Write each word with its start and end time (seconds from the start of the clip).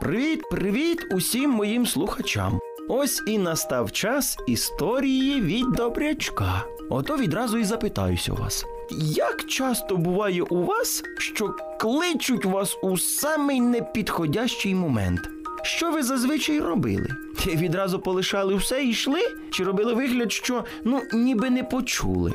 Привіт, 0.00 0.42
привіт 0.50 1.06
усім 1.10 1.50
моїм 1.50 1.86
слухачам. 1.86 2.60
Ось 2.88 3.22
і 3.26 3.38
настав 3.38 3.92
час 3.92 4.38
історії 4.46 5.40
від 5.40 5.72
добрячка. 5.72 6.64
Ото 6.90 7.16
відразу 7.16 7.58
і 7.58 7.64
запитаюся 7.64 8.32
вас. 8.32 8.64
Як 9.00 9.44
часто 9.44 9.96
буває 9.96 10.42
у 10.42 10.64
вас, 10.64 11.02
що 11.18 11.54
кличуть 11.80 12.44
вас 12.44 12.78
у 12.82 12.98
самий 12.98 13.60
непідходящий 13.60 14.74
момент? 14.74 15.20
Що 15.62 15.90
ви 15.90 16.02
зазвичай 16.02 16.60
робили? 16.60 17.08
Відразу 17.46 17.98
полишали 17.98 18.54
все 18.54 18.84
і 18.84 18.88
йшли? 18.88 19.20
Чи 19.50 19.64
робили 19.64 19.94
вигляд, 19.94 20.32
що 20.32 20.64
ну 20.84 21.02
ніби 21.12 21.50
не 21.50 21.64
почули? 21.64 22.34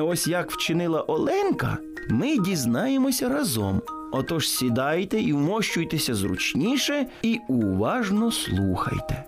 Ось 0.00 0.26
як 0.26 0.50
вчинила 0.50 1.02
Оленка, 1.02 1.78
ми 2.08 2.38
дізнаємося 2.38 3.28
разом. 3.28 3.82
Отож 4.12 4.48
сідайте 4.48 5.20
і 5.20 5.32
вмощуйтеся 5.32 6.14
зручніше 6.14 7.06
і 7.22 7.40
уважно 7.48 8.32
слухайте. 8.32 9.24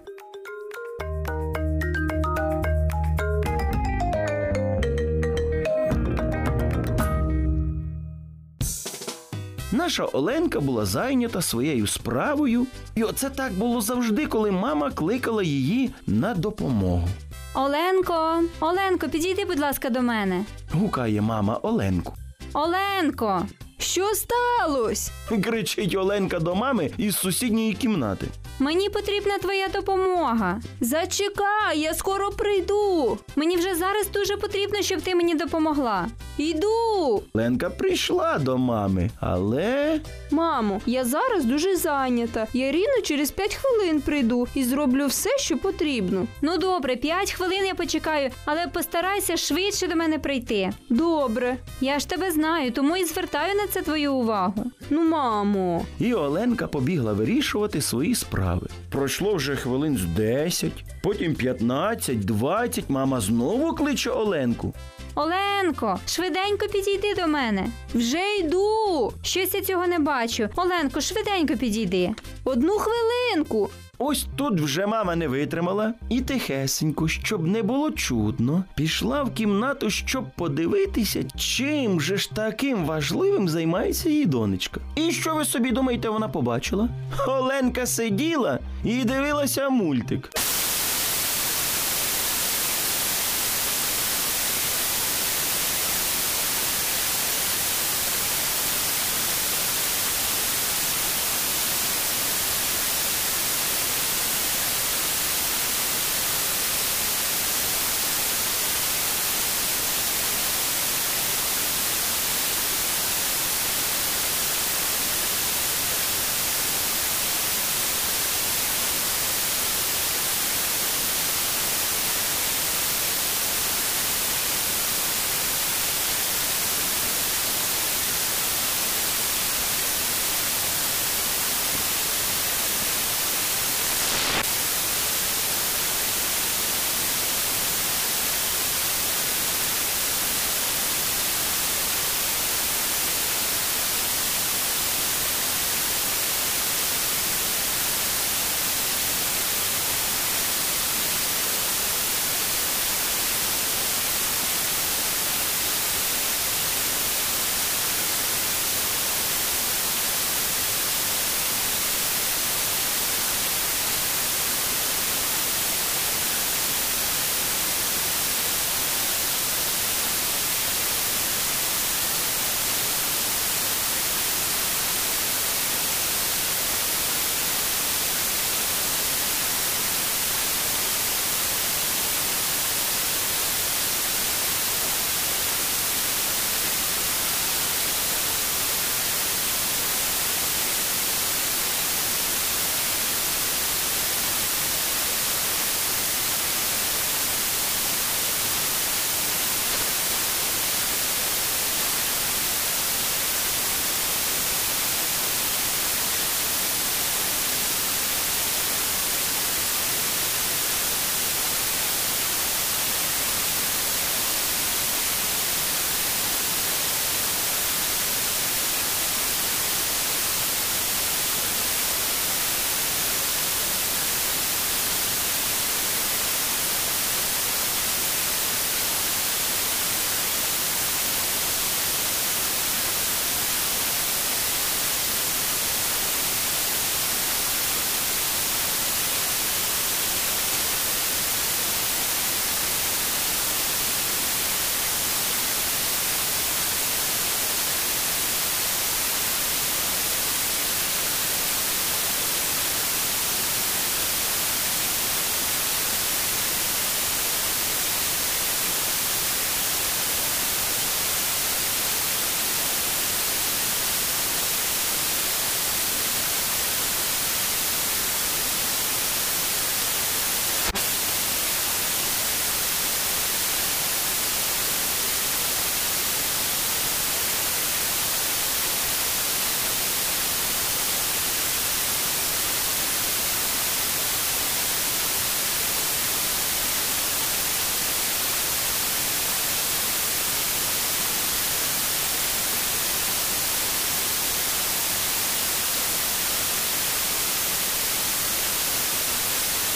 Наша 9.73 10.05
Оленка 10.05 10.61
була 10.61 10.85
зайнята 10.85 11.43
своєю 11.43 11.87
справою, 11.87 12.67
і 12.95 13.03
оце 13.03 13.31
так 13.31 13.53
було 13.53 13.81
завжди, 13.81 14.27
коли 14.27 14.51
мама 14.51 14.91
кликала 14.91 15.43
її 15.43 15.91
на 16.07 16.35
допомогу. 16.35 17.09
Оленко, 17.55 18.43
Оленко, 18.61 19.09
підійди, 19.09 19.45
будь 19.45 19.59
ласка, 19.61 19.91
до 19.91 20.03
мене. 20.03 20.45
Гукає 20.73 21.21
мама 21.21 21.55
Оленку. 21.55 22.15
Оленко, 22.53 23.43
що 23.83 24.07
сталося? 24.15 25.11
Кричить 25.45 25.95
Оленка 25.95 26.39
до 26.39 26.55
мами 26.55 26.91
із 26.99 27.17
сусідньої 27.17 27.73
кімнати. 27.73 28.27
Мені 28.59 28.89
потрібна 28.89 29.39
твоя 29.39 29.69
допомога. 29.69 30.61
Зачекай, 30.81 31.79
я 31.81 31.95
скоро 31.95 32.31
прийду. 32.31 33.19
Мені 33.37 33.57
вже 33.57 33.75
зараз 33.75 34.11
дуже 34.11 34.37
потрібно, 34.37 34.83
щоб 34.83 35.01
ти 35.01 35.15
мені 35.15 35.35
допомогла. 35.35 36.09
Йду. 36.39 37.23
Оленка 37.35 37.71
прийшла 37.71 38.39
до 38.39 38.59
мами, 38.59 39.11
але 39.21 40.01
Мамо, 40.31 40.81
я 40.87 41.05
зараз 41.05 41.45
дуже 41.45 41.77
зайнята. 41.77 42.47
Я 42.53 42.73
рівно 42.73 43.01
через 43.05 43.31
5 43.31 43.55
хвилин 43.55 44.01
прийду 44.01 44.49
і 44.55 44.65
зроблю 44.65 45.07
все, 45.07 45.31
що 45.39 45.59
потрібно. 45.59 46.27
Ну 46.43 46.59
добре, 46.59 46.97
п'ять 46.97 47.33
хвилин 47.33 47.67
я 47.67 47.75
почекаю, 47.75 48.31
але 48.45 48.67
постарайся 48.67 49.37
швидше 49.37 49.87
до 49.87 49.97
мене 49.97 50.19
прийти. 50.19 50.73
Добре. 50.89 51.57
Я 51.81 51.99
ж 51.99 52.09
тебе 52.09 52.31
знаю, 52.31 52.71
тому 52.73 52.97
і 52.97 53.05
звертаю 53.05 53.55
на 53.55 53.67
це 53.73 53.83
твою 53.83 54.15
увагу. 54.15 54.65
Ну, 54.91 55.09
мамо. 55.09 55.85
і 55.99 56.15
Оленка 56.15 56.67
побігла 56.67 57.13
вирішувати 57.13 57.81
свої 57.81 58.15
справи. 58.15 58.67
Пройшло 58.91 59.35
вже 59.35 59.57
хвилин 59.57 59.97
з 59.97 60.05
10, 60.05 60.73
потім 61.03 61.35
15, 61.35 62.25
20, 62.25 62.85
мама 62.91 63.21
знову 63.21 63.73
кличе 63.75 64.11
Оленку. 64.11 64.75
Оленко, 65.15 65.99
швиденько 66.07 66.67
підійди 66.73 67.15
до 67.15 67.27
мене. 67.29 67.67
Вже 67.95 68.37
йду. 68.41 69.13
Щось 69.23 69.55
я 69.55 69.61
цього 69.61 69.87
не 69.87 69.99
бачу. 69.99 70.49
Оленко, 70.57 71.01
швиденько 71.01 71.57
підійди. 71.57 72.11
Одну 72.45 72.73
хвилинку. 72.73 73.71
Ось 74.03 74.27
тут 74.37 74.61
вже 74.61 74.87
мама 74.87 75.17
не 75.17 75.29
витримала 75.29 75.95
і 76.09 76.21
тихесенько, 76.21 77.09
щоб 77.09 77.47
не 77.47 77.63
було 77.63 77.91
чудно, 77.91 78.65
пішла 78.75 79.23
в 79.23 79.35
кімнату, 79.35 79.91
щоб 79.91 80.25
подивитися, 80.37 81.25
чим 81.37 82.01
же 82.01 82.17
ж 82.17 82.31
таким 82.35 82.85
важливим 82.85 83.49
займається 83.49 84.09
її 84.09 84.27
донечка. 84.27 84.81
І 84.97 85.13
що 85.13 85.35
ви 85.35 85.45
собі 85.45 85.71
думаєте, 85.71 86.09
вона 86.09 86.29
побачила? 86.29 86.89
Оленка 87.29 87.87
сиділа 87.87 88.59
і 88.85 89.05
дивилася 89.05 89.69
мультик. 89.69 90.31